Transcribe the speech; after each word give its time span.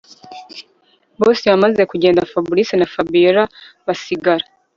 Boss 1.19 1.39
yamaze 1.49 1.81
kugenda 1.91 2.27
Fabric 2.31 2.67
na 2.79 2.87
Fabiora 2.93 3.43
basigara 3.85 4.45